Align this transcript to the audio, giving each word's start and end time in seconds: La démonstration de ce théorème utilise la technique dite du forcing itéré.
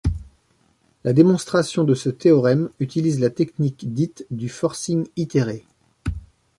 La 1.03 1.13
démonstration 1.13 1.83
de 1.83 1.93
ce 1.93 2.09
théorème 2.09 2.71
utilise 2.79 3.19
la 3.19 3.29
technique 3.29 3.93
dite 3.93 4.25
du 4.31 4.49
forcing 4.49 5.05
itéré. 5.15 5.63